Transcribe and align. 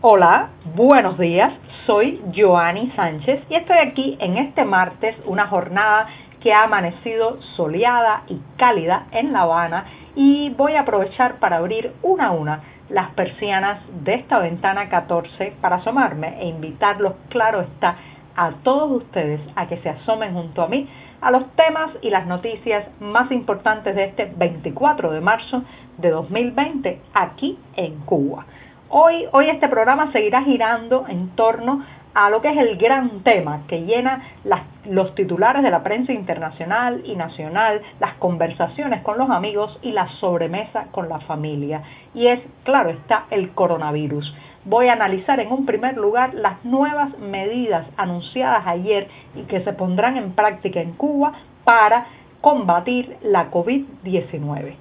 Hola, 0.00 0.50
buenos 0.76 1.18
días. 1.18 1.52
Soy 1.84 2.22
Joanny 2.32 2.92
Sánchez 2.94 3.42
y 3.50 3.56
estoy 3.56 3.78
aquí 3.78 4.16
en 4.20 4.36
este 4.36 4.64
martes, 4.64 5.16
una 5.26 5.48
jornada 5.48 6.06
que 6.40 6.52
ha 6.52 6.62
amanecido 6.62 7.42
soleada 7.56 8.22
y 8.28 8.40
cálida 8.56 9.08
en 9.10 9.32
La 9.32 9.40
Habana 9.40 9.86
y 10.14 10.50
voy 10.50 10.74
a 10.74 10.82
aprovechar 10.82 11.40
para 11.40 11.56
abrir 11.56 11.94
una 12.02 12.28
a 12.28 12.30
una 12.30 12.62
las 12.88 13.10
persianas 13.10 13.80
de 14.04 14.14
esta 14.14 14.38
ventana 14.38 14.88
14 14.88 15.54
para 15.60 15.76
asomarme 15.78 16.42
e 16.42 16.46
invitarlos, 16.46 17.14
claro 17.28 17.62
está, 17.62 17.96
a 18.36 18.52
todos 18.62 19.02
ustedes 19.02 19.40
a 19.56 19.66
que 19.66 19.78
se 19.78 19.88
asomen 19.88 20.32
junto 20.32 20.62
a 20.62 20.68
mí 20.68 20.88
a 21.20 21.32
los 21.32 21.50
temas 21.56 21.90
y 22.02 22.10
las 22.10 22.24
noticias 22.24 22.86
más 23.00 23.32
importantes 23.32 23.96
de 23.96 24.04
este 24.04 24.32
24 24.36 25.10
de 25.10 25.20
marzo 25.20 25.64
de 25.96 26.10
2020 26.10 27.00
aquí 27.14 27.58
en 27.74 27.98
Cuba. 28.04 28.46
Hoy, 28.90 29.26
hoy 29.32 29.50
este 29.50 29.68
programa 29.68 30.10
seguirá 30.12 30.42
girando 30.42 31.04
en 31.08 31.28
torno 31.36 31.84
a 32.14 32.30
lo 32.30 32.40
que 32.40 32.48
es 32.48 32.56
el 32.56 32.78
gran 32.78 33.20
tema 33.20 33.64
que 33.68 33.82
llena 33.82 34.22
los 34.86 35.14
titulares 35.14 35.62
de 35.62 35.70
la 35.70 35.82
prensa 35.82 36.14
internacional 36.14 37.02
y 37.04 37.14
nacional, 37.14 37.82
las 38.00 38.14
conversaciones 38.14 39.02
con 39.02 39.18
los 39.18 39.28
amigos 39.28 39.78
y 39.82 39.92
la 39.92 40.08
sobremesa 40.20 40.86
con 40.90 41.10
la 41.10 41.20
familia. 41.20 41.82
Y 42.14 42.28
es, 42.28 42.40
claro, 42.64 42.88
está 42.88 43.26
el 43.30 43.50
coronavirus. 43.50 44.34
Voy 44.64 44.88
a 44.88 44.94
analizar 44.94 45.38
en 45.38 45.52
un 45.52 45.66
primer 45.66 45.98
lugar 45.98 46.32
las 46.32 46.64
nuevas 46.64 47.10
medidas 47.18 47.86
anunciadas 47.98 48.66
ayer 48.66 49.08
y 49.34 49.42
que 49.42 49.62
se 49.64 49.74
pondrán 49.74 50.16
en 50.16 50.32
práctica 50.32 50.80
en 50.80 50.92
Cuba 50.92 51.34
para 51.64 52.06
combatir 52.40 53.18
la 53.20 53.50
COVID-19. 53.50 54.76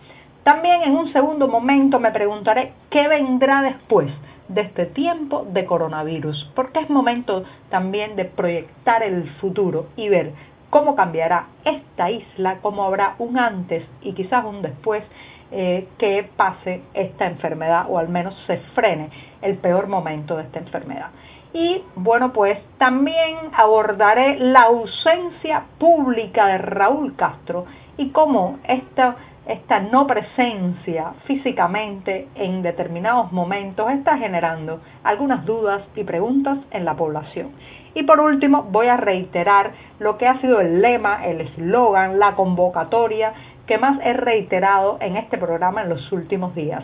También 0.48 0.82
en 0.84 0.96
un 0.96 1.12
segundo 1.12 1.50
momento 1.50 2.00
me 2.00 2.12
preguntaré 2.12 2.72
qué 2.90 3.10
vendrá 3.10 3.62
después 3.64 4.10
de 4.48 4.62
este 4.62 4.86
tiempo 4.86 5.46
de 5.52 5.66
coronavirus, 5.66 6.50
porque 6.56 6.80
es 6.80 6.90
momento 6.90 7.44
también 7.70 8.16
de 8.16 8.23
proyectar 8.23 9.03
el 9.03 9.30
futuro 9.42 9.88
y 9.98 10.08
ver 10.08 10.31
cómo 10.70 10.95
cambiará 10.95 11.48
esta 11.66 12.09
isla, 12.09 12.59
cómo 12.62 12.86
habrá 12.86 13.16
un 13.20 13.38
antes 13.38 13.84
y 14.02 14.14
quizás 14.14 14.45
un 14.45 14.62
después 14.62 15.03
eh, 15.52 15.90
que 15.98 16.30
pase 16.38 16.81
esta 16.94 17.25
enfermedad 17.25 17.88
o 17.90 17.98
al 17.98 18.08
menos 18.08 18.34
se 18.48 18.56
frene 18.73 19.09
el 19.42 19.58
peor 19.58 19.88
momento 19.88 20.38
de 20.38 20.44
esta 20.44 20.59
enfermedad. 20.59 21.09
Y 21.52 21.84
bueno, 21.95 22.31
pues 22.31 22.58
también 22.78 23.36
abordaré 23.52 24.40
la 24.40 24.62
ausencia 24.62 25.66
pública 25.78 26.48
de 26.48 26.58
Raúl 26.59 27.18
Castro 27.18 27.66
y 27.98 28.12
cómo 28.12 28.59
esta 28.64 29.18
esta 29.48 29.80
no 29.80 30.06
presencia 30.08 31.14
físicamente 31.26 32.28
en 32.36 32.62
determinados 32.62 33.31
momentos 33.31 33.90
está 33.92 34.17
generando 34.17 34.81
algunas 35.03 35.45
dudas 35.45 35.81
y 35.95 36.03
preguntas 36.03 36.58
en 36.72 36.86
la 36.86 36.95
población. 36.95 37.52
Y 37.94 38.03
por 38.03 38.20
último, 38.20 38.64
voy 38.64 38.88
a 38.88 38.98
reiterar 38.98 39.72
lo 40.00 40.18
que 40.18 40.28
ha 40.28 40.40
sido 40.42 40.59
el 40.59 40.81
lema, 40.81 41.25
el 41.25 41.42
eslogan, 41.42 42.20
la 42.20 42.36
convocatoria 42.36 43.34
que 43.66 43.78
más 43.78 44.00
he 44.03 44.14
reiterado 44.14 44.98
en 45.02 45.18
este 45.18 45.38
programa 45.38 45.81
en 45.81 45.90
los 45.90 46.12
últimos 46.12 46.53
días. 46.53 46.84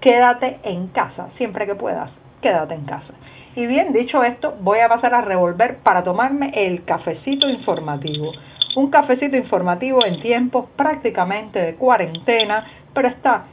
Quédate 0.00 0.58
en 0.62 0.88
casa, 0.88 1.28
siempre 1.36 1.66
que 1.66 1.74
puedas, 1.74 2.10
quédate 2.40 2.74
en 2.74 2.84
casa. 2.84 3.12
Y 3.54 3.66
bien, 3.66 3.92
dicho 3.92 4.24
esto, 4.24 4.54
voy 4.60 4.78
a 4.78 4.88
pasar 4.88 5.14
a 5.14 5.20
revolver 5.20 5.78
para 5.78 6.02
tomarme 6.02 6.52
el 6.54 6.84
cafecito 6.84 7.48
informativo 7.48 8.32
un 8.76 8.90
cafecito 8.90 9.36
informativo 9.36 10.04
en 10.04 10.20
tiempos 10.20 10.66
prácticamente 10.76 11.58
de 11.58 11.74
cuarentena, 11.74 12.66
pero 12.94 13.08
está, 13.08 13.44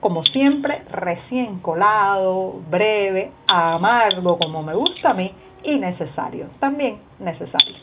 como 0.00 0.24
siempre, 0.24 0.82
recién 0.90 1.60
colado, 1.60 2.60
breve, 2.70 3.32
amargo 3.46 4.38
como 4.38 4.62
me 4.62 4.74
gusta 4.74 5.10
a 5.10 5.14
mí 5.14 5.32
y 5.62 5.76
necesario, 5.78 6.48
también 6.60 6.98
necesario. 7.18 7.74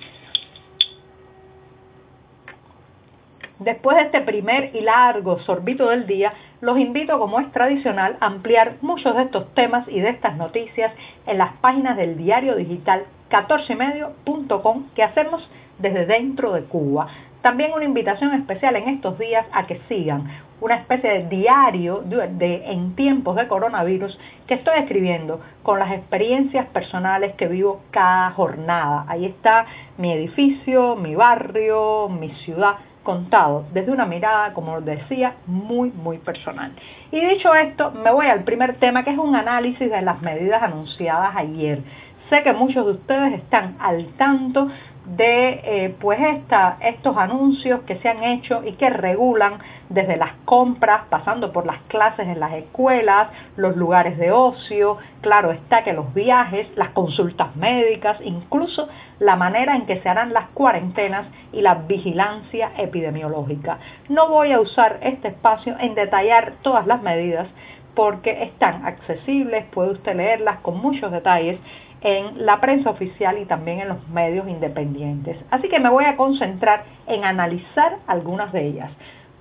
Después 3.59 3.95
de 3.95 4.03
este 4.03 4.21
primer 4.21 4.75
y 4.75 4.81
largo 4.81 5.39
sorbito 5.39 5.87
del 5.87 6.05
día, 6.05 6.33
los 6.59 6.77
invito, 6.77 7.17
como 7.17 7.39
es 7.39 7.51
tradicional, 7.51 8.17
a 8.19 8.25
ampliar 8.25 8.77
muchos 8.81 9.15
de 9.15 9.23
estos 9.23 9.53
temas 9.53 9.87
y 9.87 9.99
de 9.99 10.09
estas 10.09 10.35
noticias 10.35 10.91
en 11.27 11.37
las 11.37 11.53
páginas 11.57 11.95
del 11.95 12.17
diario 12.17 12.55
digital 12.55 13.05
14medio.com 13.29 14.85
que 14.95 15.03
hacemos 15.03 15.47
desde 15.83 16.05
dentro 16.05 16.53
de 16.53 16.63
Cuba. 16.63 17.07
También 17.41 17.73
una 17.73 17.83
invitación 17.83 18.33
especial 18.33 18.77
en 18.77 18.87
estos 18.87 19.19
días 19.19 19.45
a 19.51 19.67
que 19.67 19.81
sigan 19.89 20.31
una 20.61 20.75
especie 20.75 21.09
de 21.09 21.27
diario 21.27 22.01
de, 22.05 22.71
en 22.71 22.95
tiempos 22.95 23.35
de 23.35 23.49
coronavirus 23.49 24.17
que 24.47 24.53
estoy 24.53 24.79
escribiendo 24.79 25.41
con 25.61 25.77
las 25.77 25.91
experiencias 25.91 26.65
personales 26.67 27.35
que 27.35 27.47
vivo 27.47 27.81
cada 27.91 28.31
jornada. 28.31 29.03
Ahí 29.09 29.25
está 29.25 29.65
mi 29.97 30.13
edificio, 30.13 30.95
mi 30.95 31.15
barrio, 31.15 32.07
mi 32.07 32.29
ciudad 32.45 32.75
contado 33.03 33.65
desde 33.73 33.91
una 33.91 34.05
mirada, 34.05 34.53
como 34.53 34.79
decía, 34.79 35.35
muy, 35.45 35.91
muy 35.91 36.19
personal. 36.19 36.71
Y 37.11 37.19
dicho 37.19 37.53
esto, 37.53 37.91
me 37.91 38.09
voy 38.13 38.27
al 38.27 38.45
primer 38.45 38.75
tema 38.75 39.03
que 39.03 39.11
es 39.11 39.17
un 39.17 39.35
análisis 39.35 39.91
de 39.91 40.01
las 40.01 40.21
medidas 40.21 40.63
anunciadas 40.63 41.35
ayer. 41.35 41.81
Sé 42.29 42.41
que 42.41 42.53
muchos 42.53 42.85
de 42.85 42.91
ustedes 42.93 43.33
están 43.33 43.75
al 43.79 44.07
tanto 44.17 44.69
de 45.05 45.61
eh, 45.63 45.95
pues 45.99 46.19
esta, 46.19 46.77
estos 46.81 47.17
anuncios 47.17 47.81
que 47.81 47.97
se 47.97 48.09
han 48.09 48.23
hecho 48.23 48.63
y 48.65 48.73
que 48.73 48.89
regulan 48.89 49.59
desde 49.89 50.15
las 50.15 50.31
compras, 50.45 51.03
pasando 51.09 51.51
por 51.51 51.65
las 51.65 51.81
clases 51.87 52.27
en 52.27 52.39
las 52.39 52.53
escuelas, 52.53 53.27
los 53.57 53.75
lugares 53.75 54.17
de 54.17 54.31
ocio, 54.31 54.97
claro 55.21 55.51
está 55.51 55.83
que 55.83 55.93
los 55.93 56.13
viajes, 56.13 56.67
las 56.75 56.89
consultas 56.89 57.55
médicas, 57.55 58.17
incluso 58.23 58.87
la 59.19 59.35
manera 59.35 59.75
en 59.75 59.85
que 59.85 60.01
se 60.01 60.09
harán 60.09 60.33
las 60.33 60.47
cuarentenas 60.49 61.27
y 61.51 61.61
la 61.61 61.75
vigilancia 61.75 62.71
epidemiológica. 62.77 63.79
No 64.09 64.29
voy 64.29 64.53
a 64.53 64.61
usar 64.61 64.99
este 65.01 65.27
espacio 65.29 65.75
en 65.79 65.95
detallar 65.95 66.53
todas 66.61 66.87
las 66.87 67.01
medidas 67.01 67.47
porque 67.93 68.43
están 68.43 68.85
accesibles, 68.85 69.65
puede 69.65 69.91
usted 69.91 70.15
leerlas 70.15 70.59
con 70.61 70.79
muchos 70.81 71.11
detalles 71.11 71.59
en 72.03 72.45
la 72.45 72.59
prensa 72.59 72.89
oficial 72.89 73.37
y 73.39 73.45
también 73.45 73.79
en 73.79 73.87
los 73.89 74.07
medios 74.09 74.47
independientes. 74.47 75.37
Así 75.49 75.69
que 75.69 75.79
me 75.79 75.89
voy 75.89 76.05
a 76.05 76.17
concentrar 76.17 76.83
en 77.07 77.23
analizar 77.23 77.97
algunas 78.07 78.51
de 78.51 78.67
ellas. 78.67 78.91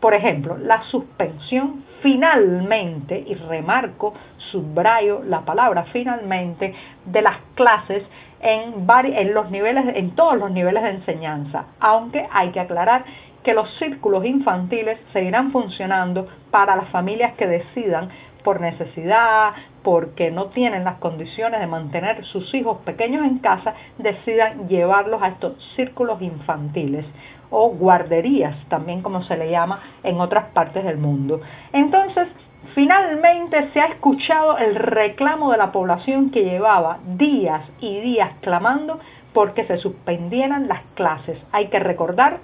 Por 0.00 0.14
ejemplo, 0.14 0.56
la 0.58 0.82
suspensión 0.84 1.84
finalmente, 2.02 3.24
y 3.26 3.34
remarco, 3.34 4.14
subrayo 4.50 5.22
la 5.22 5.42
palabra 5.42 5.84
finalmente, 5.92 6.74
de 7.06 7.22
las 7.22 7.36
clases 7.54 8.02
en, 8.40 8.84
en, 8.88 9.34
los 9.34 9.50
niveles, 9.50 9.84
en 9.94 10.10
todos 10.16 10.36
los 10.36 10.50
niveles 10.50 10.82
de 10.82 10.90
enseñanza, 10.90 11.66
aunque 11.78 12.26
hay 12.32 12.50
que 12.50 12.60
aclarar 12.60 13.04
que 13.44 13.54
los 13.54 13.68
círculos 13.78 14.24
infantiles 14.24 14.98
seguirán 15.12 15.52
funcionando 15.52 16.28
para 16.50 16.76
las 16.76 16.88
familias 16.90 17.34
que 17.34 17.46
decidan 17.46 18.08
por 18.42 18.60
necesidad, 18.60 19.52
porque 19.82 20.30
no 20.30 20.46
tienen 20.46 20.84
las 20.84 20.98
condiciones 20.98 21.60
de 21.60 21.66
mantener 21.66 22.24
sus 22.24 22.52
hijos 22.54 22.78
pequeños 22.84 23.24
en 23.24 23.38
casa, 23.38 23.74
decidan 23.98 24.68
llevarlos 24.68 25.22
a 25.22 25.28
estos 25.28 25.54
círculos 25.76 26.20
infantiles 26.22 27.04
o 27.50 27.70
guarderías, 27.70 28.56
también 28.68 29.02
como 29.02 29.22
se 29.22 29.36
le 29.36 29.50
llama 29.50 29.80
en 30.02 30.20
otras 30.20 30.46
partes 30.52 30.84
del 30.84 30.98
mundo. 30.98 31.40
Entonces, 31.72 32.28
finalmente 32.74 33.70
se 33.72 33.80
ha 33.80 33.86
escuchado 33.86 34.58
el 34.58 34.74
reclamo 34.74 35.52
de 35.52 35.58
la 35.58 35.72
población 35.72 36.30
que 36.30 36.44
llevaba 36.44 36.98
días 37.04 37.62
y 37.80 38.00
días 38.00 38.30
clamando 38.40 39.00
porque 39.34 39.66
se 39.66 39.78
suspendieran 39.78 40.68
las 40.68 40.82
clases. 40.94 41.38
Hay 41.52 41.68
que 41.68 41.78
recordar 41.78 42.40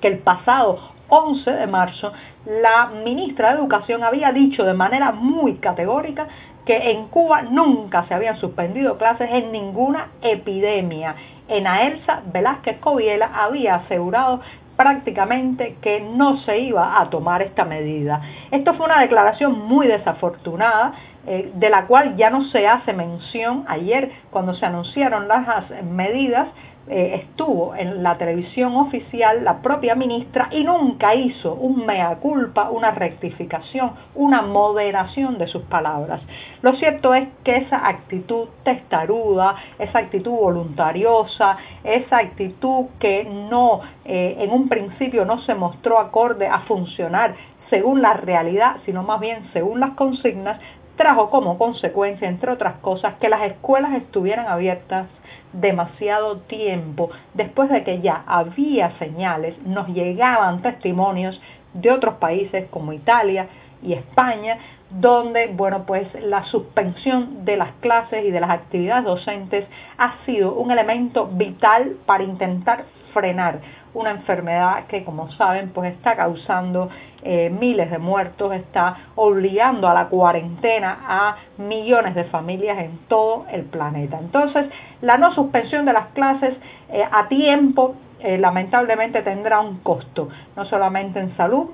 que 0.00 0.08
el 0.08 0.18
pasado 0.18 0.78
11 1.08 1.50
de 1.50 1.66
marzo 1.66 2.12
la 2.44 2.90
ministra 3.04 3.50
de 3.50 3.58
Educación 3.58 4.04
había 4.04 4.32
dicho 4.32 4.64
de 4.64 4.74
manera 4.74 5.12
muy 5.12 5.54
categórica 5.54 6.28
que 6.68 6.90
en 6.90 7.08
Cuba 7.08 7.40
nunca 7.40 8.06
se 8.08 8.14
habían 8.14 8.36
suspendido 8.36 8.98
clases 8.98 9.30
en 9.32 9.52
ninguna 9.52 10.08
epidemia. 10.20 11.14
En 11.48 11.66
Aelsa 11.66 12.20
Velázquez 12.30 12.78
Coviela 12.80 13.30
había 13.34 13.76
asegurado 13.76 14.42
prácticamente 14.76 15.78
que 15.80 16.00
no 16.00 16.36
se 16.42 16.58
iba 16.58 17.00
a 17.00 17.08
tomar 17.08 17.40
esta 17.40 17.64
medida. 17.64 18.20
Esto 18.50 18.74
fue 18.74 18.84
una 18.84 19.00
declaración 19.00 19.66
muy 19.66 19.86
desafortunada, 19.86 20.92
eh, 21.26 21.50
de 21.54 21.70
la 21.70 21.86
cual 21.86 22.16
ya 22.16 22.28
no 22.28 22.44
se 22.44 22.68
hace 22.68 22.92
mención 22.92 23.64
ayer 23.66 24.12
cuando 24.30 24.52
se 24.52 24.66
anunciaron 24.66 25.26
las 25.26 25.70
medidas 25.82 26.48
eh, 26.90 27.22
estuvo 27.22 27.74
en 27.74 28.02
la 28.02 28.16
televisión 28.16 28.74
oficial 28.76 29.44
la 29.44 29.60
propia 29.60 29.94
ministra 29.94 30.48
y 30.50 30.64
nunca 30.64 31.14
hizo 31.14 31.54
un 31.54 31.84
mea 31.84 32.16
culpa, 32.16 32.70
una 32.70 32.90
rectificación, 32.90 33.92
una 34.14 34.42
moderación 34.42 35.38
de 35.38 35.46
sus 35.48 35.62
palabras. 35.64 36.20
Lo 36.62 36.74
cierto 36.76 37.14
es 37.14 37.28
que 37.44 37.56
esa 37.56 37.86
actitud 37.86 38.48
testaruda, 38.64 39.56
esa 39.78 39.98
actitud 39.98 40.32
voluntariosa, 40.32 41.58
esa 41.84 42.18
actitud 42.18 42.86
que 42.98 43.24
no, 43.24 43.80
eh, 44.04 44.36
en 44.38 44.50
un 44.50 44.68
principio 44.68 45.24
no 45.24 45.40
se 45.42 45.54
mostró 45.54 45.98
acorde 45.98 46.46
a 46.46 46.60
funcionar 46.60 47.34
según 47.70 48.00
la 48.00 48.14
realidad, 48.14 48.76
sino 48.86 49.02
más 49.02 49.20
bien 49.20 49.48
según 49.52 49.80
las 49.80 49.90
consignas, 49.90 50.58
trajo 50.96 51.30
como 51.30 51.58
consecuencia, 51.58 52.28
entre 52.28 52.50
otras 52.50 52.78
cosas, 52.78 53.14
que 53.20 53.28
las 53.28 53.42
escuelas 53.42 53.94
estuvieran 53.94 54.46
abiertas 54.48 55.06
demasiado 55.52 56.38
tiempo 56.40 57.10
después 57.34 57.70
de 57.70 57.84
que 57.84 58.00
ya 58.00 58.24
había 58.26 58.98
señales, 58.98 59.56
nos 59.64 59.88
llegaban 59.88 60.62
testimonios 60.62 61.40
de 61.74 61.90
otros 61.90 62.14
países 62.14 62.66
como 62.70 62.92
Italia 62.92 63.48
y 63.82 63.92
España, 63.92 64.58
donde, 64.90 65.48
bueno, 65.48 65.84
pues 65.86 66.06
la 66.22 66.44
suspensión 66.44 67.44
de 67.44 67.56
las 67.56 67.72
clases 67.80 68.24
y 68.24 68.30
de 68.30 68.40
las 68.40 68.50
actividades 68.50 69.04
docentes 69.04 69.66
ha 69.98 70.14
sido 70.24 70.54
un 70.54 70.70
elemento 70.70 71.26
vital 71.26 71.96
para 72.06 72.24
intentar 72.24 72.84
frenar 73.12 73.60
una 73.94 74.10
enfermedad 74.10 74.86
que, 74.86 75.04
como 75.04 75.30
saben, 75.32 75.70
pues 75.70 75.92
está 75.92 76.16
causando 76.16 76.88
eh, 77.22 77.50
miles 77.50 77.90
de 77.90 77.98
muertos, 77.98 78.54
está 78.54 78.96
obligando 79.16 79.88
a 79.88 79.94
la 79.94 80.06
cuarentena 80.06 80.98
a 81.06 81.36
millones 81.56 82.14
de 82.14 82.24
familias 82.24 82.78
en 82.78 82.98
todo 83.08 83.46
el 83.50 83.64
planeta. 83.64 84.18
Entonces, 84.18 84.66
la 85.00 85.18
no 85.18 85.34
suspensión 85.34 85.84
de 85.84 85.92
las 85.92 86.08
clases 86.08 86.54
eh, 86.90 87.04
a 87.10 87.28
tiempo 87.28 87.96
eh, 88.20 88.38
lamentablemente 88.38 89.22
tendrá 89.22 89.60
un 89.60 89.78
costo, 89.78 90.28
no 90.56 90.64
solamente 90.64 91.20
en 91.20 91.36
salud, 91.36 91.70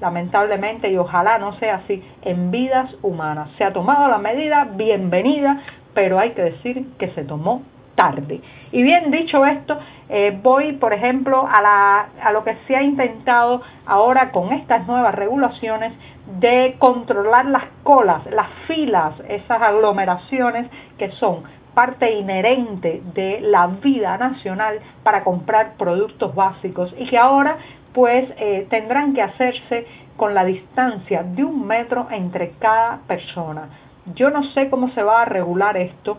lamentablemente 0.00 0.90
y 0.90 0.96
ojalá 0.96 1.38
no 1.38 1.52
sea 1.54 1.76
así, 1.76 2.02
en 2.22 2.50
vidas 2.50 2.94
humanas. 3.02 3.48
Se 3.56 3.64
ha 3.64 3.72
tomado 3.72 4.08
la 4.08 4.18
medida, 4.18 4.68
bienvenida, 4.72 5.60
pero 5.94 6.18
hay 6.18 6.30
que 6.30 6.42
decir 6.42 6.86
que 6.98 7.08
se 7.08 7.24
tomó 7.24 7.62
tarde. 7.94 8.40
Y 8.72 8.82
bien 8.82 9.10
dicho 9.10 9.44
esto, 9.44 9.78
eh, 10.08 10.38
voy, 10.42 10.72
por 10.72 10.92
ejemplo, 10.92 11.46
a, 11.46 11.60
la, 11.60 12.08
a 12.22 12.32
lo 12.32 12.44
que 12.44 12.56
se 12.66 12.74
ha 12.74 12.82
intentado 12.82 13.62
ahora 13.86 14.30
con 14.30 14.52
estas 14.52 14.86
nuevas 14.86 15.14
regulaciones 15.14 15.92
de 16.38 16.76
controlar 16.78 17.46
las 17.46 17.64
colas, 17.82 18.22
las 18.30 18.48
filas, 18.66 19.14
esas 19.28 19.60
aglomeraciones 19.60 20.68
que 20.98 21.10
son 21.12 21.42
parte 21.74 22.12
inherente 22.12 23.02
de 23.14 23.40
la 23.40 23.66
vida 23.66 24.16
nacional 24.18 24.80
para 25.02 25.24
comprar 25.24 25.74
productos 25.76 26.34
básicos 26.34 26.94
y 26.98 27.06
que 27.06 27.18
ahora 27.18 27.58
pues 27.92 28.28
eh, 28.36 28.66
tendrán 28.70 29.14
que 29.14 29.22
hacerse 29.22 29.86
con 30.16 30.34
la 30.34 30.44
distancia 30.44 31.22
de 31.22 31.44
un 31.44 31.66
metro 31.66 32.08
entre 32.10 32.52
cada 32.58 32.98
persona. 33.06 33.68
Yo 34.14 34.30
no 34.30 34.42
sé 34.52 34.68
cómo 34.70 34.90
se 34.90 35.02
va 35.02 35.22
a 35.22 35.24
regular 35.24 35.76
esto, 35.76 36.18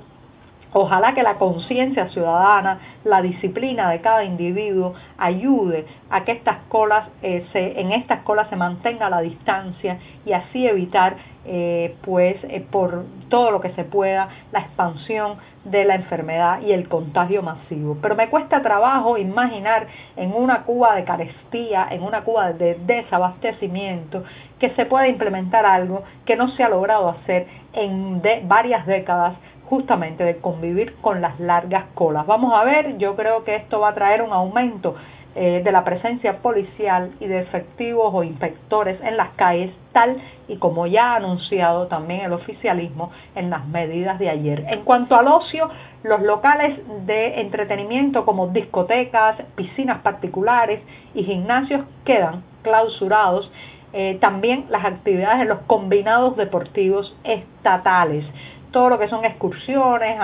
Ojalá 0.74 1.14
que 1.14 1.22
la 1.22 1.36
conciencia 1.36 2.08
ciudadana, 2.10 2.80
la 3.04 3.22
disciplina 3.22 3.90
de 3.90 4.00
cada 4.00 4.24
individuo 4.24 4.94
ayude 5.18 5.86
a 6.10 6.24
que 6.24 6.32
estas 6.32 6.60
colas, 6.70 7.10
eh, 7.22 7.46
se, 7.52 7.80
en 7.80 7.92
estas 7.92 8.22
colas 8.22 8.50
se 8.50 8.56
mantenga 8.56 9.10
la 9.10 9.20
distancia 9.20 9.98
y 10.26 10.32
así 10.32 10.66
evitar, 10.66 11.18
eh, 11.44 11.96
pues, 12.04 12.38
eh, 12.44 12.66
por 12.72 13.04
todo 13.28 13.52
lo 13.52 13.60
que 13.60 13.72
se 13.72 13.84
pueda, 13.84 14.30
la 14.54 14.60
expansión 14.60 15.38
de 15.66 15.84
la 15.84 15.96
enfermedad 15.96 16.62
y 16.62 16.72
el 16.72 16.88
contagio 16.88 17.44
masivo. 17.44 17.98
Pero 18.02 18.16
me 18.16 18.30
cuesta 18.30 18.62
trabajo 18.62 19.18
imaginar 19.18 19.88
en 20.16 20.34
una 20.34 20.64
Cuba 20.64 20.96
de 20.96 21.04
carestía, 21.04 21.88
en 21.92 22.02
una 22.02 22.22
Cuba 22.22 22.54
de 22.54 22.76
desabastecimiento, 22.86 24.24
que 24.58 24.70
se 24.72 24.86
pueda 24.86 25.08
implementar 25.08 25.66
algo 25.66 26.04
que 26.26 26.36
no 26.36 26.48
se 26.50 26.64
ha 26.64 26.70
logrado 26.70 27.10
hacer 27.10 27.48
en 27.74 28.22
varias 28.48 28.86
décadas 28.86 29.34
justamente 29.72 30.26
de 30.26 30.36
convivir 30.36 30.96
con 30.98 31.22
las 31.22 31.40
largas 31.40 31.86
colas. 31.94 32.28
Vamos 32.28 32.54
a 32.54 32.66
ver, 32.66 32.98
yo 32.98 33.16
creo 33.16 33.46
que 33.46 33.56
esto 33.56 33.80
va 33.80 33.92
a 33.92 33.96
traer 33.96 34.22
un 34.22 34.34
aumento 34.34 34.96
eh, 35.34 35.62
de 35.64 35.72
la 35.72 35.86
presencia 35.86 36.40
policial 36.40 37.14
y 37.22 37.28
de 37.28 37.40
efectivos 37.40 38.12
o 38.14 38.22
inspectores 38.22 39.00
en 39.02 39.16
las 39.16 39.30
calles, 39.38 39.72
tal 39.94 40.18
y 40.50 40.58
como 40.58 40.88
ya 40.88 41.14
ha 41.14 41.16
anunciado 41.16 41.88
también 41.88 42.20
el 42.20 42.34
oficialismo 42.34 43.12
en 43.34 43.50
las 43.50 43.66
medidas 43.66 44.20
de 44.20 44.30
ayer. 44.30 44.66
En 44.68 44.82
cuanto 44.82 45.16
al 45.16 45.30
ocio, 45.30 45.70
los 46.04 46.22
locales 46.22 46.78
de 47.06 47.40
entretenimiento 47.40 48.26
como 48.26 48.48
discotecas, 48.48 49.38
piscinas 49.56 50.00
particulares 50.00 50.82
y 51.14 51.24
gimnasios 51.24 51.86
quedan 52.04 52.44
clausurados. 52.62 53.50
Eh, 53.94 54.18
también 54.20 54.66
las 54.70 54.84
actividades 54.84 55.44
en 55.44 55.48
los 55.48 55.60
combinados 55.60 56.36
deportivos 56.36 57.16
estatales 57.24 58.26
todo 58.72 58.90
lo 58.90 59.00
que 59.00 59.08
son 59.08 59.26
excursiones 59.26 60.18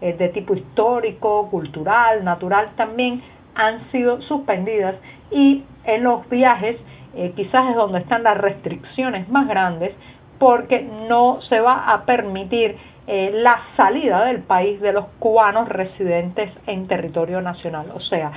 eh, 0.00 0.12
de 0.12 0.28
tipo 0.28 0.54
histórico, 0.54 1.48
cultural, 1.50 2.24
natural 2.24 2.70
también 2.76 3.22
han 3.54 3.90
sido 3.90 4.20
suspendidas 4.22 4.96
y 5.30 5.64
en 5.84 6.04
los 6.04 6.28
viajes 6.28 6.76
eh, 7.14 7.32
quizás 7.36 7.70
es 7.70 7.76
donde 7.76 8.00
están 8.00 8.24
las 8.24 8.36
restricciones 8.36 9.28
más 9.28 9.46
grandes 9.48 9.92
porque 10.38 10.82
no 11.08 11.40
se 11.42 11.60
va 11.60 11.92
a 11.92 12.04
permitir 12.04 12.76
eh, 13.06 13.30
la 13.34 13.60
salida 13.76 14.24
del 14.24 14.40
país 14.40 14.80
de 14.80 14.92
los 14.92 15.06
cubanos 15.18 15.68
residentes 15.68 16.50
en 16.66 16.88
territorio 16.88 17.40
nacional. 17.40 17.92
O 17.94 18.00
sea, 18.00 18.32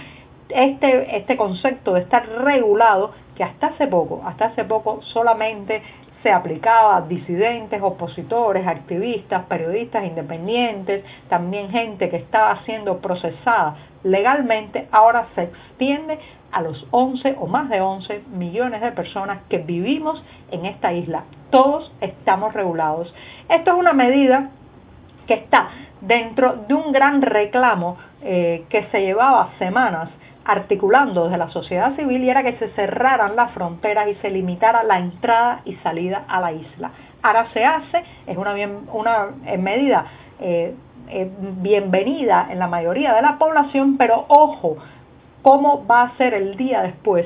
este, 0.49 1.17
este 1.17 1.37
concepto 1.37 1.93
de 1.93 2.01
estar 2.01 2.27
regulado, 2.43 3.11
que 3.35 3.43
hasta 3.43 3.67
hace 3.67 3.87
poco, 3.87 4.23
hasta 4.25 4.45
hace 4.45 4.63
poco 4.65 5.01
solamente 5.03 5.81
se 6.27 6.33
aplicaba 6.33 6.97
a 6.97 7.01
disidentes, 7.03 7.81
opositores, 7.81 8.67
activistas, 8.67 9.45
periodistas 9.45 10.03
independientes, 10.03 11.05
también 11.29 11.69
gente 11.69 12.09
que 12.09 12.17
estaba 12.17 12.57
siendo 12.65 12.97
procesada 12.97 13.77
legalmente, 14.03 14.89
ahora 14.91 15.27
se 15.35 15.43
extiende 15.43 16.19
a 16.51 16.61
los 16.61 16.85
11 16.91 17.37
o 17.39 17.47
más 17.47 17.69
de 17.69 17.79
11 17.79 18.23
millones 18.33 18.81
de 18.81 18.91
personas 18.91 19.39
que 19.47 19.59
vivimos 19.59 20.21
en 20.51 20.65
esta 20.65 20.91
isla. 20.91 21.23
Todos 21.49 21.93
estamos 22.01 22.53
regulados. 22.53 23.13
Esto 23.47 23.71
es 23.71 23.77
una 23.77 23.93
medida 23.93 24.49
que 25.27 25.35
está 25.35 25.69
dentro 26.01 26.57
de 26.67 26.73
un 26.73 26.91
gran 26.91 27.21
reclamo 27.21 27.95
eh, 28.21 28.65
que 28.67 28.83
se 28.91 28.99
llevaba 28.99 29.51
semanas 29.59 30.09
articulando 30.47 31.25
desde 31.25 31.37
la 31.37 31.49
sociedad 31.49 31.95
civil 31.97 32.23
y 32.23 32.29
era 32.29 32.41
que 32.41 32.53
se 32.53 32.69
cerraran 32.69 33.35
las 33.35 33.51
fronteras 33.51 34.07
y 34.07 34.15
se 34.15 34.29
limitara 34.29 34.81
la 34.83 34.97
entrada 34.97 35.61
y 35.65 35.75
salida 35.75 36.23
a 36.27 36.39
la 36.39 36.53
isla. 36.53 36.91
Ahora 37.21 37.47
se 37.51 37.65
hace, 37.65 38.03
es 38.25 38.37
una, 38.37 38.55
eh, 39.45 39.57
medida 39.57 40.05
eh, 40.39 40.73
eh, 41.09 41.29
bienvenida 41.39 42.47
en 42.49 42.59
la 42.59 42.67
mayoría 42.67 43.13
de 43.13 43.21
la 43.21 43.37
población, 43.37 43.97
pero 43.97 44.23
ojo, 44.29 44.77
¿cómo 45.41 45.85
va 45.85 46.03
a 46.03 46.17
ser 46.17 46.33
el 46.33 46.55
día 46.55 46.81
después 46.81 47.25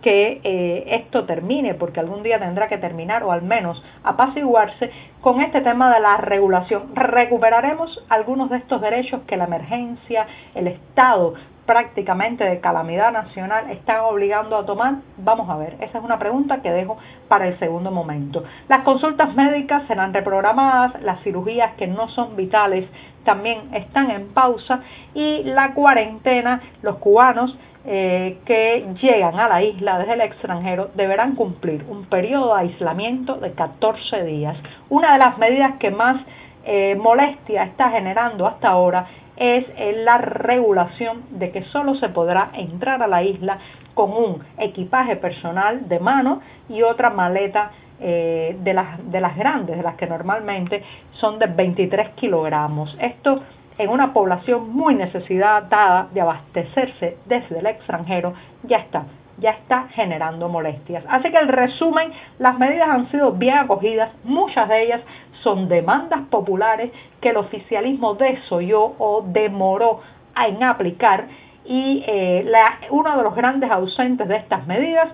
que 0.00 0.40
esto 0.88 1.26
termine, 1.26 1.74
porque 1.74 2.00
algún 2.00 2.24
día 2.24 2.40
tendrá 2.40 2.66
que 2.66 2.76
terminar 2.76 3.22
o 3.22 3.30
al 3.30 3.42
menos 3.42 3.80
apaciguarse 4.02 4.90
con 5.20 5.40
este 5.40 5.60
tema 5.60 5.94
de 5.94 6.00
la 6.00 6.16
regulación. 6.16 6.92
Recuperaremos 6.96 8.04
algunos 8.08 8.50
de 8.50 8.56
estos 8.56 8.80
derechos 8.80 9.20
que 9.28 9.36
la 9.36 9.44
emergencia, 9.44 10.26
el 10.56 10.66
Estado 10.66 11.34
prácticamente 11.66 12.44
de 12.44 12.60
calamidad 12.60 13.12
nacional 13.12 13.70
están 13.70 14.00
obligando 14.00 14.56
a 14.56 14.66
tomar? 14.66 14.96
Vamos 15.18 15.48
a 15.48 15.56
ver, 15.56 15.76
esa 15.80 15.98
es 15.98 16.04
una 16.04 16.18
pregunta 16.18 16.62
que 16.62 16.70
dejo 16.70 16.98
para 17.28 17.48
el 17.48 17.58
segundo 17.58 17.90
momento. 17.90 18.44
Las 18.68 18.82
consultas 18.82 19.34
médicas 19.34 19.84
serán 19.86 20.12
reprogramadas, 20.12 21.00
las 21.02 21.22
cirugías 21.22 21.74
que 21.74 21.86
no 21.86 22.08
son 22.08 22.36
vitales 22.36 22.86
también 23.24 23.74
están 23.74 24.10
en 24.10 24.28
pausa 24.28 24.80
y 25.14 25.42
la 25.44 25.74
cuarentena, 25.74 26.60
los 26.82 26.96
cubanos 26.96 27.56
eh, 27.84 28.38
que 28.44 28.86
llegan 29.00 29.40
a 29.40 29.48
la 29.48 29.62
isla 29.62 29.98
desde 29.98 30.12
el 30.12 30.20
extranjero 30.20 30.90
deberán 30.94 31.34
cumplir 31.34 31.84
un 31.88 32.04
periodo 32.04 32.54
de 32.54 32.62
aislamiento 32.62 33.34
de 33.36 33.52
14 33.52 34.22
días. 34.24 34.56
Una 34.88 35.12
de 35.12 35.18
las 35.18 35.36
medidas 35.38 35.74
que 35.78 35.90
más 35.90 36.22
eh, 36.64 36.94
molestia 36.94 37.64
está 37.64 37.90
generando 37.90 38.46
hasta 38.46 38.68
ahora 38.68 39.06
es 39.36 39.66
la 40.04 40.18
regulación 40.18 41.22
de 41.30 41.50
que 41.50 41.64
solo 41.64 41.94
se 41.96 42.08
podrá 42.10 42.50
entrar 42.54 43.02
a 43.02 43.06
la 43.06 43.22
isla 43.22 43.58
con 43.94 44.12
un 44.12 44.42
equipaje 44.58 45.16
personal 45.16 45.88
de 45.88 45.98
mano 45.98 46.40
y 46.68 46.82
otra 46.82 47.10
maleta 47.10 47.70
eh, 48.00 48.56
de, 48.60 48.74
las, 48.74 49.10
de 49.10 49.20
las 49.20 49.36
grandes, 49.36 49.76
de 49.76 49.82
las 49.82 49.96
que 49.96 50.06
normalmente 50.06 50.82
son 51.12 51.38
de 51.38 51.46
23 51.46 52.10
kilogramos. 52.10 52.96
Esto 53.00 53.42
en 53.78 53.88
una 53.88 54.12
población 54.12 54.70
muy 54.70 54.94
necesitada 54.94 56.08
de 56.12 56.20
abastecerse 56.20 57.16
desde 57.26 57.58
el 57.58 57.66
extranjero 57.66 58.34
ya 58.64 58.78
está 58.78 59.04
ya 59.38 59.50
está 59.50 59.88
generando 59.88 60.48
molestias. 60.48 61.04
Así 61.08 61.30
que 61.30 61.38
el 61.38 61.48
resumen, 61.48 62.12
las 62.38 62.58
medidas 62.58 62.88
han 62.88 63.10
sido 63.10 63.32
bien 63.32 63.58
acogidas, 63.58 64.10
muchas 64.24 64.68
de 64.68 64.82
ellas 64.82 65.00
son 65.42 65.68
demandas 65.68 66.22
populares 66.30 66.90
que 67.20 67.30
el 67.30 67.36
oficialismo 67.36 68.14
desoyó 68.14 68.94
o 68.98 69.24
demoró 69.26 70.00
en 70.36 70.62
aplicar 70.62 71.28
y 71.64 72.02
eh, 72.06 72.44
uno 72.90 73.16
de 73.16 73.22
los 73.22 73.34
grandes 73.34 73.70
ausentes 73.70 74.26
de 74.26 74.36
estas 74.36 74.66
medidas 74.66 75.08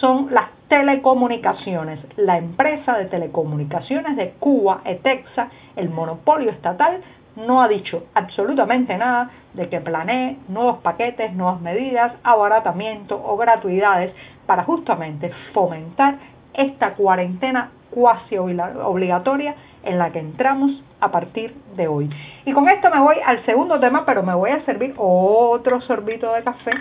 son 0.00 0.28
las 0.32 0.46
telecomunicaciones. 0.68 1.98
La 2.16 2.38
empresa 2.38 2.96
de 2.96 3.06
telecomunicaciones 3.06 4.16
de 4.16 4.30
Cuba, 4.38 4.82
ETEXA, 4.84 5.48
el 5.76 5.90
monopolio 5.90 6.50
estatal, 6.50 7.02
no 7.36 7.62
ha 7.62 7.68
dicho 7.68 8.04
absolutamente 8.14 8.96
nada 8.96 9.30
de 9.54 9.68
que 9.68 9.80
planee 9.80 10.36
nuevos 10.48 10.78
paquetes, 10.78 11.32
nuevas 11.32 11.60
medidas, 11.60 12.12
abaratamiento 12.22 13.20
o 13.24 13.36
gratuidades 13.36 14.12
para 14.46 14.64
justamente 14.64 15.30
fomentar 15.52 16.18
esta 16.54 16.94
cuarentena 16.94 17.70
cuasi 17.90 18.36
obligatoria 18.38 19.54
en 19.82 19.98
la 19.98 20.10
que 20.10 20.18
entramos 20.18 20.72
a 21.00 21.10
partir 21.10 21.54
de 21.76 21.88
hoy. 21.88 22.10
Y 22.44 22.52
con 22.52 22.68
esto 22.68 22.90
me 22.90 23.00
voy 23.00 23.16
al 23.24 23.44
segundo 23.44 23.80
tema, 23.80 24.04
pero 24.04 24.22
me 24.22 24.34
voy 24.34 24.50
a 24.50 24.64
servir 24.64 24.94
otro 24.96 25.80
sorbito 25.82 26.32
de 26.32 26.42
café 26.42 26.72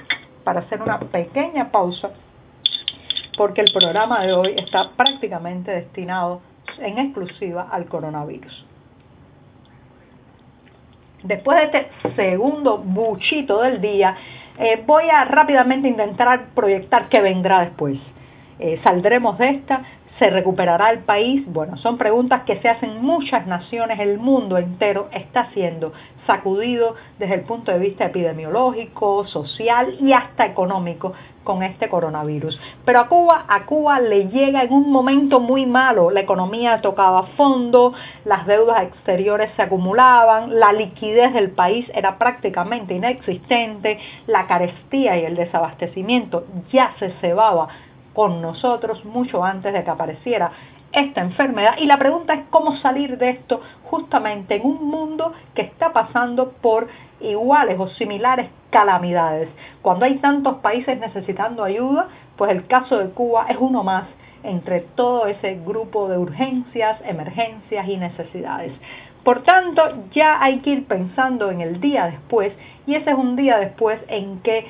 para 0.43 0.61
hacer 0.61 0.81
una 0.81 0.99
pequeña 0.99 1.71
pausa, 1.71 2.11
porque 3.37 3.61
el 3.61 3.71
programa 3.73 4.25
de 4.25 4.33
hoy 4.33 4.55
está 4.57 4.91
prácticamente 4.95 5.71
destinado 5.71 6.41
en 6.79 6.97
exclusiva 6.97 7.67
al 7.71 7.85
coronavirus. 7.85 8.65
Después 11.23 11.57
de 11.57 11.79
este 11.79 12.15
segundo 12.15 12.77
buchito 12.77 13.61
del 13.61 13.81
día, 13.81 14.15
eh, 14.57 14.81
voy 14.85 15.09
a 15.09 15.25
rápidamente 15.25 15.87
intentar 15.87 16.47
proyectar 16.55 17.09
qué 17.09 17.21
vendrá 17.21 17.61
después. 17.61 17.99
Eh, 18.59 18.79
saldremos 18.83 19.37
de 19.37 19.49
esta, 19.49 19.83
¿Se 20.19 20.29
recuperará 20.29 20.89
el 20.89 20.99
país? 20.99 21.43
Bueno, 21.47 21.77
son 21.77 21.97
preguntas 21.97 22.43
que 22.43 22.57
se 22.57 22.67
hacen 22.67 23.01
muchas 23.01 23.47
naciones, 23.47 24.01
el 24.01 24.17
mundo 24.17 24.57
entero 24.57 25.07
está 25.13 25.49
siendo 25.53 25.93
sacudido 26.27 26.95
desde 27.17 27.35
el 27.35 27.41
punto 27.41 27.71
de 27.71 27.79
vista 27.79 28.07
epidemiológico, 28.07 29.25
social 29.27 29.95
y 30.01 30.11
hasta 30.11 30.45
económico 30.45 31.13
con 31.45 31.63
este 31.63 31.87
coronavirus. 31.87 32.59
Pero 32.83 32.99
a 32.99 33.07
Cuba, 33.07 33.45
a 33.47 33.65
Cuba 33.65 34.01
le 34.01 34.27
llega 34.27 34.61
en 34.63 34.73
un 34.73 34.91
momento 34.91 35.39
muy 35.39 35.65
malo. 35.65 36.11
La 36.11 36.19
economía 36.19 36.81
tocaba 36.81 37.27
fondo, 37.37 37.93
las 38.25 38.45
deudas 38.45 38.83
exteriores 38.83 39.51
se 39.55 39.61
acumulaban, 39.61 40.59
la 40.59 40.73
liquidez 40.73 41.33
del 41.33 41.51
país 41.51 41.89
era 41.95 42.17
prácticamente 42.17 42.93
inexistente, 42.93 43.99
la 44.27 44.47
carestía 44.47 45.17
y 45.17 45.23
el 45.23 45.37
desabastecimiento 45.37 46.45
ya 46.73 46.93
se 46.99 47.09
cebaba 47.21 47.69
con 48.19 48.41
nosotros 48.41 49.05
mucho 49.05 49.45
antes 49.45 49.71
de 49.71 49.81
que 49.81 49.89
apareciera 49.89 50.51
esta 50.91 51.21
enfermedad 51.21 51.75
y 51.77 51.85
la 51.85 51.97
pregunta 51.97 52.33
es 52.33 52.41
cómo 52.49 52.75
salir 52.79 53.17
de 53.17 53.29
esto 53.29 53.61
justamente 53.85 54.55
en 54.55 54.65
un 54.65 54.89
mundo 54.89 55.31
que 55.53 55.61
está 55.61 55.93
pasando 55.93 56.51
por 56.61 56.89
iguales 57.21 57.79
o 57.79 57.87
similares 57.87 58.49
calamidades. 58.71 59.47
Cuando 59.81 60.03
hay 60.03 60.15
tantos 60.17 60.55
países 60.55 60.99
necesitando 60.99 61.63
ayuda, 61.63 62.09
pues 62.35 62.51
el 62.51 62.67
caso 62.67 62.97
de 62.97 63.09
Cuba 63.11 63.45
es 63.47 63.55
uno 63.57 63.85
más 63.85 64.03
entre 64.43 64.81
todo 64.81 65.27
ese 65.27 65.55
grupo 65.65 66.09
de 66.09 66.17
urgencias, 66.17 66.99
emergencias 67.05 67.87
y 67.87 67.95
necesidades. 67.95 68.73
Por 69.23 69.43
tanto, 69.43 69.81
ya 70.11 70.43
hay 70.43 70.59
que 70.59 70.71
ir 70.71 70.87
pensando 70.87 71.51
en 71.51 71.61
el 71.61 71.79
día 71.79 72.07
después 72.07 72.51
y 72.85 72.95
ese 72.95 73.11
es 73.11 73.17
un 73.17 73.37
día 73.37 73.59
después 73.59 73.97
en 74.09 74.41
que 74.41 74.67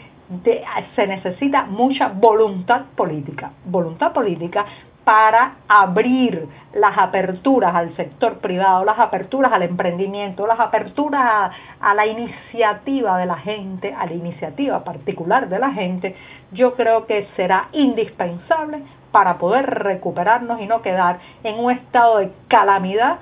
se 0.95 1.07
necesita 1.07 1.65
mucha 1.65 2.09
voluntad 2.09 2.83
política, 2.95 3.51
voluntad 3.65 4.13
política 4.13 4.65
para 5.03 5.55
abrir 5.67 6.47
las 6.73 6.95
aperturas 6.95 7.73
al 7.73 7.95
sector 7.95 8.37
privado, 8.37 8.85
las 8.85 8.99
aperturas 8.99 9.51
al 9.51 9.63
emprendimiento, 9.63 10.45
las 10.45 10.59
aperturas 10.59 11.51
a, 11.81 11.93
la 11.95 12.05
iniciativa 12.05 13.17
de 13.17 13.25
la 13.25 13.37
gente, 13.37 13.91
a 13.91 14.05
la 14.05 14.13
iniciativa 14.13 14.83
particular 14.83 15.49
de 15.49 15.57
la 15.57 15.71
gente, 15.71 16.15
yo 16.51 16.75
creo 16.75 17.07
que 17.07 17.27
será 17.35 17.69
indispensable 17.71 18.83
para 19.11 19.39
poder 19.39 19.65
recuperarnos 19.65 20.61
y 20.61 20.67
no 20.67 20.83
quedar 20.83 21.17
en 21.43 21.57
un 21.57 21.71
estado 21.71 22.19
de 22.19 22.31
calamidad 22.47 23.17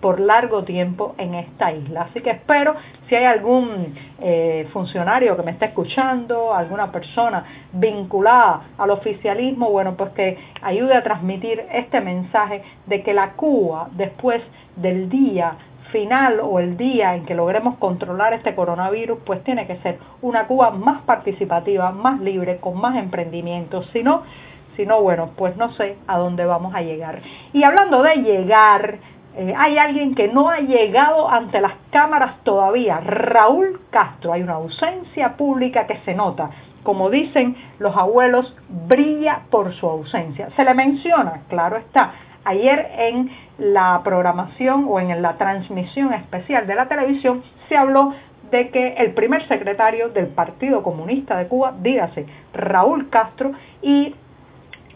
por 0.00 0.20
largo 0.20 0.64
tiempo 0.64 1.14
en 1.18 1.34
esta 1.34 1.72
isla. 1.72 2.02
Así 2.02 2.20
que 2.20 2.30
espero 2.30 2.74
si 3.08 3.14
hay 3.14 3.24
algún 3.24 3.94
eh, 4.20 4.68
funcionario 4.72 5.36
que 5.36 5.42
me 5.42 5.50
está 5.50 5.66
escuchando, 5.66 6.54
alguna 6.54 6.92
persona 6.92 7.44
vinculada 7.72 8.62
al 8.78 8.90
oficialismo, 8.90 9.70
bueno, 9.70 9.96
pues 9.96 10.10
que 10.10 10.38
ayude 10.62 10.94
a 10.94 11.02
transmitir 11.02 11.64
este 11.72 12.00
mensaje 12.00 12.62
de 12.86 13.02
que 13.02 13.14
la 13.14 13.32
Cuba, 13.32 13.88
después 13.92 14.42
del 14.76 15.08
día 15.08 15.56
final 15.90 16.40
o 16.40 16.60
el 16.60 16.76
día 16.76 17.16
en 17.16 17.26
que 17.26 17.34
logremos 17.34 17.76
controlar 17.78 18.32
este 18.32 18.54
coronavirus, 18.54 19.18
pues 19.24 19.42
tiene 19.44 19.66
que 19.66 19.76
ser 19.78 19.98
una 20.22 20.46
Cuba 20.46 20.70
más 20.70 21.02
participativa, 21.02 21.90
más 21.90 22.20
libre, 22.20 22.58
con 22.58 22.80
más 22.80 22.96
emprendimiento. 22.96 23.82
Si 23.92 24.02
no, 24.02 24.22
si 24.76 24.86
no, 24.86 25.02
bueno, 25.02 25.30
pues 25.36 25.56
no 25.56 25.72
sé 25.72 25.96
a 26.06 26.18
dónde 26.18 26.44
vamos 26.46 26.74
a 26.74 26.82
llegar. 26.82 27.20
Y 27.52 27.64
hablando 27.64 28.02
de 28.02 28.16
llegar, 28.16 28.98
eh, 29.36 29.54
hay 29.56 29.78
alguien 29.78 30.14
que 30.14 30.28
no 30.28 30.50
ha 30.50 30.60
llegado 30.60 31.30
ante 31.30 31.60
las 31.60 31.74
cámaras 31.90 32.42
todavía, 32.42 33.00
Raúl 33.00 33.80
Castro. 33.90 34.32
Hay 34.32 34.42
una 34.42 34.54
ausencia 34.54 35.36
pública 35.36 35.86
que 35.86 35.98
se 36.04 36.14
nota. 36.14 36.50
Como 36.82 37.10
dicen 37.10 37.56
los 37.78 37.96
abuelos, 37.96 38.56
brilla 38.68 39.42
por 39.50 39.72
su 39.74 39.86
ausencia. 39.86 40.48
Se 40.56 40.64
le 40.64 40.74
menciona, 40.74 41.42
claro 41.48 41.76
está, 41.76 42.12
ayer 42.44 42.90
en 42.98 43.30
la 43.58 44.00
programación 44.02 44.86
o 44.88 44.98
en 44.98 45.20
la 45.20 45.34
transmisión 45.34 46.14
especial 46.14 46.66
de 46.66 46.74
la 46.74 46.88
televisión 46.88 47.42
se 47.68 47.76
habló 47.76 48.14
de 48.50 48.70
que 48.70 48.94
el 48.94 49.12
primer 49.12 49.46
secretario 49.46 50.08
del 50.08 50.28
Partido 50.28 50.82
Comunista 50.82 51.36
de 51.36 51.46
Cuba, 51.46 51.74
dígase 51.80 52.26
Raúl 52.52 53.08
Castro, 53.10 53.52
y 53.82 54.14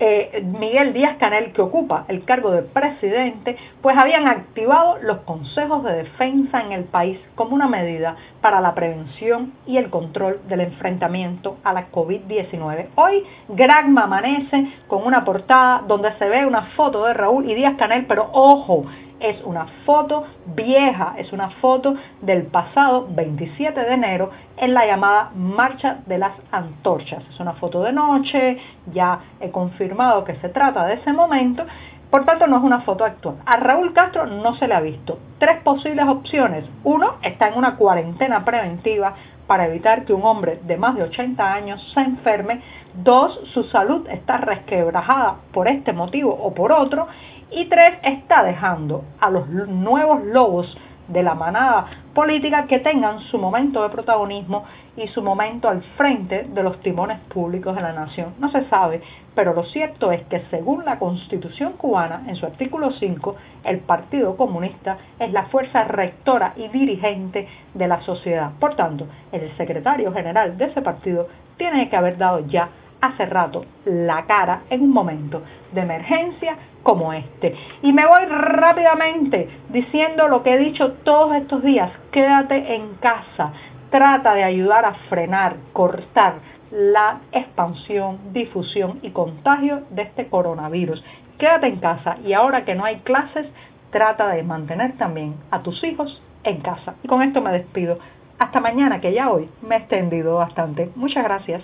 eh, 0.01 0.43
Miguel 0.59 0.93
Díaz 0.93 1.17
Canel, 1.19 1.53
que 1.53 1.63
ocupa 1.63 2.05
el 2.09 2.25
cargo 2.25 2.51
de 2.51 2.63
presidente, 2.63 3.57
pues 3.81 3.97
habían 3.97 4.27
activado 4.27 4.99
los 5.03 5.19
consejos 5.19 5.85
de 5.85 5.93
defensa 5.93 6.61
en 6.61 6.73
el 6.73 6.85
país 6.85 7.19
como 7.35 7.55
una 7.55 7.69
medida 7.69 8.17
para 8.41 8.61
la 8.61 8.75
prevención 8.75 9.53
y 9.67 9.77
el 9.77 9.91
control 9.91 10.41
del 10.49 10.61
enfrentamiento 10.61 11.57
a 11.65 11.73
la 11.73 11.91
COVID-19. 11.91 12.89
Hoy 12.97 13.25
Gragma 13.49 14.05
amanece 14.05 14.73
con 14.89 15.07
una 15.07 15.25
portada 15.25 15.83
donde 15.87 16.13
se 16.19 16.29
ve 16.29 16.45
una 16.45 16.63
foto 16.77 17.05
de 17.05 17.15
Raúl 17.15 17.49
y 17.49 17.55
Díaz 17.55 17.77
Canel, 17.77 18.07
pero 18.07 18.29
ojo, 18.33 18.87
es 19.25 19.43
una 19.45 19.66
foto 19.87 20.25
vieja, 20.54 21.14
es 21.19 21.33
una 21.33 21.50
foto 21.50 21.95
del 22.21 22.45
pasado 22.45 23.07
27 23.11 23.81
de 23.81 23.93
enero 23.95 24.31
en 24.57 24.75
la 24.75 24.87
llamada 24.87 25.31
Marcha 25.35 25.99
de 26.07 26.19
las 26.19 26.33
Antorchas. 26.50 27.23
Es 27.31 27.40
una 27.40 27.54
foto 27.54 27.83
de 27.83 27.93
noche, 27.93 28.59
ya 28.93 29.21
he 29.40 29.50
confirmado 29.50 30.25
que 30.25 30.35
se 30.37 30.49
trata 30.49 30.85
de 30.87 30.95
ese 30.95 31.12
momento, 31.12 31.64
por 32.11 32.25
tanto 32.25 32.47
no 32.47 32.59
es 32.59 32.62
una 32.62 32.83
foto 32.83 33.04
actual. 33.04 33.37
A 33.47 33.57
Raúl 33.57 33.93
Castro 33.93 34.26
no 34.26 34.54
se 34.54 34.69
le 34.69 34.75
ha 34.75 34.81
visto. 34.81 35.19
Tres 35.38 35.61
posibles 35.62 36.07
opciones. 36.07 36.64
Uno, 36.85 37.14
está 37.23 37.49
en 37.49 37.59
una 37.59 37.76
cuarentena 37.76 38.45
preventiva 38.45 39.14
para 39.47 39.66
evitar 39.66 40.04
que 40.04 40.12
un 40.12 40.25
hombre 40.25 40.61
de 40.62 40.76
más 40.76 40.95
de 40.95 41.02
80 41.02 41.52
años 41.52 41.93
se 41.93 42.00
enferme. 42.00 42.62
Dos, 42.95 43.40
su 43.52 43.64
salud 43.64 44.07
está 44.09 44.37
resquebrajada 44.37 45.37
por 45.52 45.69
este 45.69 45.93
motivo 45.93 46.33
o 46.33 46.54
por 46.54 46.73
otro. 46.73 47.09
Y 47.57 47.67
tres, 47.67 47.99
está 48.03 48.43
dejando 48.43 49.05
a 49.21 49.31
los 49.31 49.49
nuevos 49.49 50.25
lobos 50.25 50.77
de 51.07 51.23
la 51.23 51.37
manada 51.37 51.87
política 52.13 52.67
que 52.67 52.81
tengan 52.81 53.21
su 53.21 53.39
momento 53.39 53.81
de 53.85 53.91
protagonismo 53.91 54.65
y 54.97 55.07
su 55.09 55.23
momento 55.23 55.69
al 55.69 55.83
frente 55.97 56.49
de 56.49 56.63
los 56.65 56.81
timones 56.81 57.21
públicos 57.33 57.77
de 57.77 57.83
la 57.83 57.93
nación. 57.93 58.35
No 58.41 58.49
se 58.49 58.65
sabe, 58.65 59.03
pero 59.37 59.55
lo 59.55 59.63
cierto 59.67 60.11
es 60.11 60.25
que 60.25 60.41
según 60.51 60.85
la 60.85 60.99
constitución 60.99 61.75
cubana, 61.75 62.25
en 62.27 62.35
su 62.35 62.45
artículo 62.45 62.91
5, 62.91 63.37
el 63.63 63.79
Partido 63.79 64.37
Comunista 64.37 64.99
es 65.21 65.33
la 65.33 65.45
fuerza 65.45 65.85
rectora 65.85 66.55
y 66.57 66.67
dirigente 66.67 67.47
de 67.73 67.87
la 67.87 68.01
sociedad. 68.01 68.51
Por 68.59 68.75
tanto, 68.75 69.07
el 69.31 69.57
secretario 69.57 70.13
general 70.13 70.59
de 70.59 70.65
ese 70.65 70.83
partido 70.83 71.29
tiene 71.57 71.89
que 71.89 71.97
haber 71.97 72.19
dado 72.19 72.41
ya 72.49 72.69
hace 73.07 73.27
rato 73.27 73.65
la 73.85 74.25
cara 74.27 74.63
en 74.71 74.83
un 74.83 74.93
momento 74.93 75.43
de 75.73 75.83
emergencia 75.83 76.57
como 76.83 77.13
este. 77.13 77.55
Y 77.83 77.93
me 77.93 78.07
voy 78.07 78.25
rápidamente 78.27 79.49
diciendo 79.71 80.29
lo 80.29 80.43
que 80.43 80.55
he 80.55 80.59
dicho 80.59 80.93
todos 81.05 81.35
estos 81.37 81.63
días, 81.63 81.91
quédate 82.11 82.75
en 82.75 82.95
casa, 82.95 83.53
trata 83.91 84.35
de 84.35 84.45
ayudar 84.45 84.85
a 84.85 84.95
frenar, 85.09 85.57
cortar 85.73 86.35
la 86.71 87.21
expansión, 87.33 88.33
difusión 88.33 88.99
y 89.03 89.11
contagio 89.11 89.83
de 89.91 90.03
este 90.03 90.27
coronavirus. 90.29 91.05
Quédate 91.39 91.67
en 91.67 91.77
casa 91.77 92.17
y 92.25 92.33
ahora 92.33 92.65
que 92.65 92.75
no 92.75 92.85
hay 92.85 92.97
clases, 93.01 93.47
trata 93.91 94.29
de 94.29 94.43
mantener 94.43 94.97
también 94.97 95.37
a 95.51 95.63
tus 95.63 95.83
hijos 95.85 96.21
en 96.43 96.61
casa. 96.61 96.95
Y 97.03 97.09
con 97.09 97.23
esto 97.23 97.41
me 97.41 97.53
despido. 97.53 97.99
Hasta 98.39 98.61
mañana, 98.61 99.01
que 99.01 99.13
ya 99.13 99.31
hoy 99.31 99.49
me 99.63 99.77
he 99.77 99.79
extendido 99.79 100.37
bastante. 100.37 100.91
Muchas 100.97 101.23
gracias. 101.23 101.63